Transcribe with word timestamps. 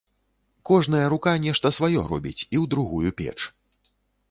Кожная 0.69 1.01
рука 1.13 1.33
нешта 1.43 1.67
сваё 1.79 2.01
робіць 2.13 2.41
і 2.41 2.41
ў 2.41 2.63
другую 2.75 3.09
печ. 3.23 3.39